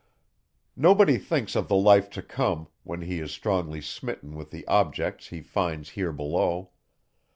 [0.75, 5.27] Nobody thinks of the life to come, when he is strongly smitten with the objects
[5.27, 6.71] he finds here below.